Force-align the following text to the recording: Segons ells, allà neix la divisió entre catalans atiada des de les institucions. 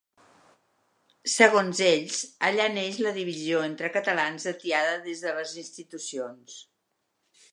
Segons 1.33 1.81
ells, 1.87 2.21
allà 2.49 2.65
neix 2.77 2.97
la 3.07 3.13
divisió 3.19 3.61
entre 3.67 3.93
catalans 3.97 4.49
atiada 4.55 4.97
des 5.05 5.21
de 5.27 5.35
les 5.41 5.55
institucions. 5.67 6.59